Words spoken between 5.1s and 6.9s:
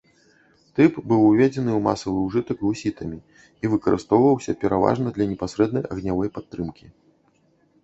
для непасрэднай агнявой падтрымкі.